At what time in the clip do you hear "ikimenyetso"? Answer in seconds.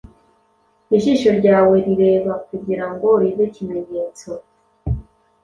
3.49-4.29